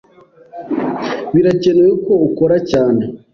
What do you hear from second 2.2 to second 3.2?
ukora cyane.